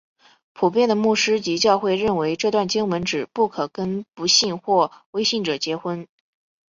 [0.53, 6.07] 普遍的牧师及教会认为这段经文指不可跟不信或未信者结婚。